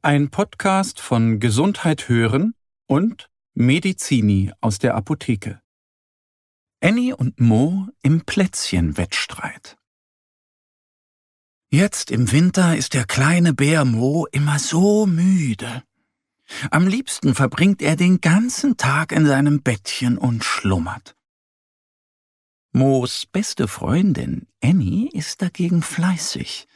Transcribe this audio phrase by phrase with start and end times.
[0.00, 2.54] Ein Podcast von Gesundheit hören
[2.86, 5.60] und Medizini aus der Apotheke.
[6.80, 9.76] Annie und Mo im Plätzchenwettstreit.
[11.68, 15.82] Jetzt im Winter ist der kleine Bär Mo immer so müde.
[16.70, 21.16] Am liebsten verbringt er den ganzen Tag in seinem Bettchen und schlummert.
[22.70, 26.68] Moos beste Freundin Annie ist dagegen fleißig.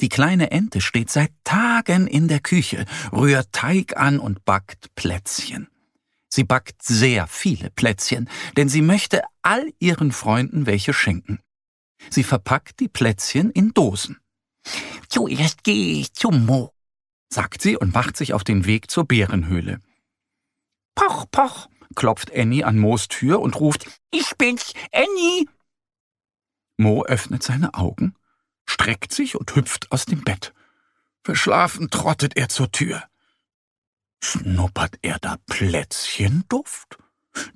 [0.00, 5.68] Die kleine Ente steht seit Tagen in der Küche, rührt Teig an und backt Plätzchen.
[6.28, 11.38] Sie backt sehr viele Plätzchen, denn sie möchte all ihren Freunden welche schenken.
[12.10, 14.18] Sie verpackt die Plätzchen in Dosen.
[15.08, 16.72] Zuerst gehe ich zum Mo,
[17.32, 19.78] sagt sie und macht sich auf den Weg zur Bärenhöhle.
[20.96, 25.46] Poch, poch, klopft Annie an Moos Tür und ruft, Ich bin's, Annie.
[26.76, 28.16] Mo öffnet seine Augen
[28.84, 30.52] streckt sich und hüpft aus dem Bett.
[31.22, 33.02] Verschlafen trottet er zur Tür.
[34.22, 36.98] Schnuppert er da Plätzchenduft?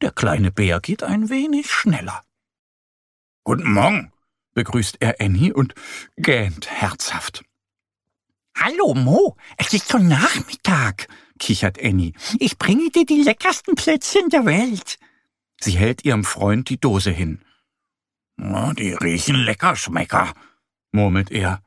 [0.00, 2.22] Der kleine Bär geht ein wenig schneller.
[3.42, 4.12] Guten Morgen,
[4.54, 5.74] begrüßt er Annie und
[6.16, 7.44] gähnt herzhaft.
[8.56, 11.08] Hallo Mo, es ist schon Nachmittag,
[11.40, 12.12] kichert Annie.
[12.38, 14.96] Ich bringe dir die leckersten Plätzchen der Welt.
[15.60, 17.44] Sie hält ihrem Freund die Dose hin.
[18.38, 20.32] Die riechen lecker, Schmecker,
[20.96, 21.62] murmelt er.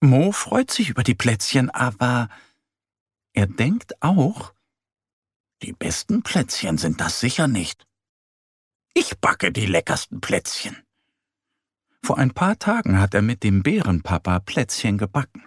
[0.00, 2.28] Mo freut sich über die Plätzchen, aber
[3.32, 4.52] er denkt auch,
[5.62, 7.86] die besten Plätzchen sind das sicher nicht.
[8.94, 10.76] Ich backe die leckersten Plätzchen.
[12.02, 15.44] Vor ein paar Tagen hat er mit dem Bärenpapa Plätzchen gebacken.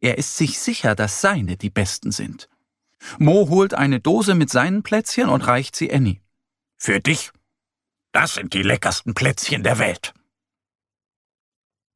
[0.00, 2.48] Er ist sich sicher, dass seine die besten sind.
[3.18, 6.20] Mo holt eine Dose mit seinen Plätzchen und reicht sie Annie.
[6.76, 7.32] Für dich.
[8.12, 10.14] Das sind die leckersten Plätzchen der Welt.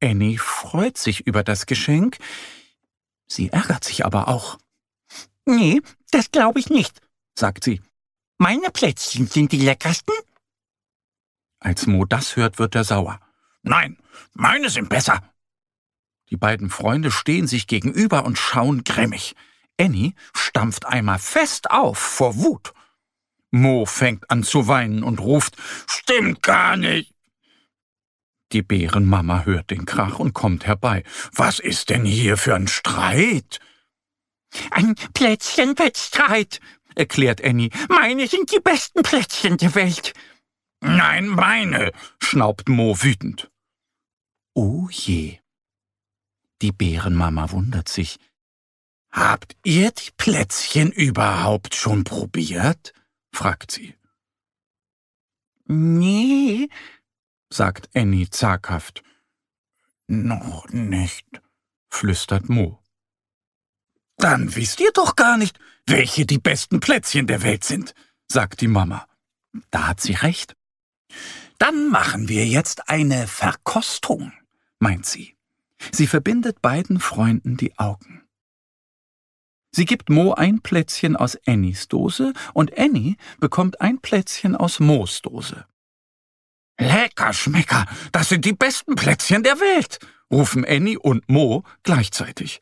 [0.03, 2.17] Annie freut sich über das Geschenk.
[3.27, 4.57] Sie ärgert sich aber auch.
[5.45, 5.81] Nee,
[6.11, 6.99] das glaube ich nicht,
[7.37, 7.81] sagt sie.
[8.37, 10.15] Meine Plätzchen sind die leckersten?
[11.59, 13.19] Als Mo das hört, wird er sauer.
[13.61, 13.97] Nein,
[14.33, 15.21] meine sind besser.
[16.29, 19.35] Die beiden Freunde stehen sich gegenüber und schauen grimmig.
[19.79, 22.73] Annie stampft einmal fest auf vor Wut.
[23.51, 25.57] Mo fängt an zu weinen und ruft,
[25.87, 27.10] Stimmt gar nicht.
[28.51, 31.03] Die Bärenmama hört den Krach und kommt herbei.
[31.33, 33.59] Was ist denn hier für ein Streit?
[34.71, 36.59] Ein Plätzchenwettstreit,
[36.95, 37.69] erklärt Annie.
[37.87, 40.13] Meine sind die besten Plätzchen der Welt.
[40.81, 43.49] Nein, meine, schnaubt Mo wütend.
[44.53, 45.37] Oh je.
[46.61, 48.19] Die Bärenmama wundert sich.
[49.11, 52.93] Habt ihr die Plätzchen überhaupt schon probiert?
[53.33, 53.95] fragt sie.
[55.65, 56.67] Nee,
[57.51, 59.03] sagt Annie zaghaft.
[60.07, 61.41] Noch nicht,
[61.89, 62.79] flüstert Mo.
[64.17, 67.93] Dann wisst ihr doch gar nicht, welche die besten Plätzchen der Welt sind,
[68.27, 69.07] sagt die Mama.
[69.69, 70.55] Da hat sie recht.
[71.57, 74.31] Dann machen wir jetzt eine Verkostung,
[74.79, 75.35] meint sie.
[75.91, 78.23] Sie verbindet beiden Freunden die Augen.
[79.71, 85.21] Sie gibt Mo ein Plätzchen aus Annies Dose und Annie bekommt ein Plätzchen aus Moos
[85.21, 85.65] Dose.
[86.81, 89.99] Lecker Schmecker, das sind die besten Plätzchen der Welt,
[90.31, 92.59] rufen Annie und Mo gleichzeitig.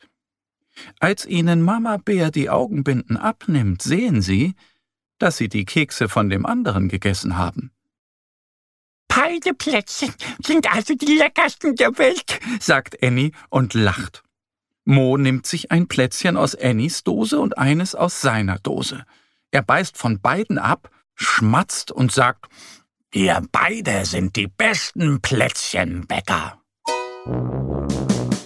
[0.98, 4.54] Als ihnen Mama Bär die Augenbinden abnimmt, sehen sie,
[5.18, 7.72] dass sie die Kekse von dem anderen gegessen haben.
[9.08, 10.12] Beide Plätzchen
[10.44, 14.22] sind also die leckersten der Welt, sagt Annie und lacht.
[14.84, 19.06] Mo nimmt sich ein Plätzchen aus Annies Dose und eines aus seiner Dose.
[19.50, 22.50] Er beißt von beiden ab, schmatzt und sagt,
[23.12, 26.60] Ihr beide sind die besten Plätzchenbäcker.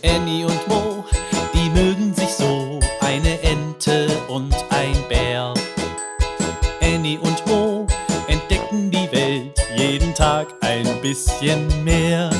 [0.02, 1.04] Annie und Mo,
[1.52, 5.52] die mögen sich so, eine Ente und ein Bär.
[6.80, 7.86] Annie und Mo
[8.26, 12.30] entdecken die Welt jeden Tag ein bisschen mehr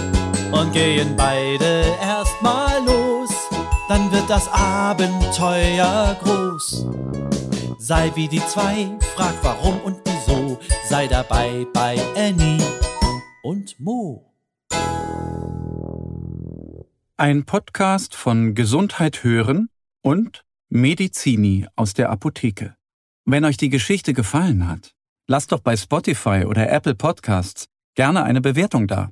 [0.51, 3.33] und gehen beide erstmal los,
[3.91, 6.87] dann wird das Abenteuer groß.
[7.79, 10.14] Sei wie die zwei, frag warum und wieso,
[11.05, 12.63] sei dabei bei Annie
[13.43, 14.33] und Mo.
[17.17, 19.69] Ein Podcast von Gesundheit hören
[20.03, 22.77] und Medizini aus der Apotheke.
[23.27, 24.95] Wenn euch die Geschichte gefallen hat,
[25.27, 29.11] lasst doch bei Spotify oder Apple Podcasts gerne eine Bewertung da.